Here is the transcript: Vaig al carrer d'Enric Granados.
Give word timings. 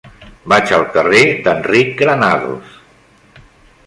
Vaig 0.51 0.71
al 0.77 0.85
carrer 0.95 1.19
d'Enric 1.47 1.93
Granados. 1.99 2.73